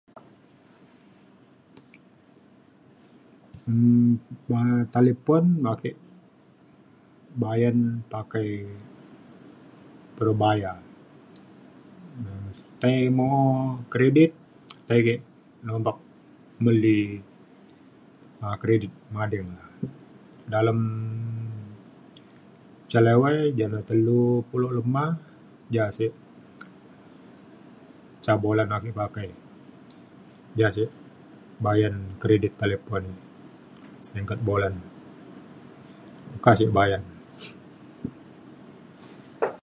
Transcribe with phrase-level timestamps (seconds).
[3.69, 5.43] um talipun
[5.73, 5.89] ake
[7.43, 7.77] bayan
[8.13, 8.49] pakai
[10.17, 10.73] prabaya
[12.21, 12.45] um
[12.81, 13.43] tai mo'o
[13.93, 14.31] kredit
[14.87, 15.17] tai ke'
[15.65, 15.97] nompak
[16.63, 16.99] meli
[18.43, 19.65] um kredit mading la.
[20.53, 20.79] dalem
[22.91, 25.05] ca lewai jane telu pulok lema
[25.75, 26.13] ja sik
[28.25, 29.29] ca bolan ake pakai
[30.59, 30.89] ja sik
[31.65, 33.03] bayan kridit talipun
[34.07, 34.73] sengket bolan
[36.31, 37.03] meka sik bayan
[39.45, 39.45] e